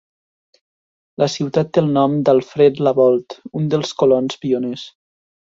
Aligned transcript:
La 1.23 1.27
ciutat 1.33 1.69
té 1.77 1.83
el 1.83 1.91
nom 1.99 2.17
d'Alfred 2.29 2.83
Labolt, 2.89 3.39
un 3.61 3.71
dels 3.75 3.97
colons 4.03 4.43
pioners. 4.47 4.91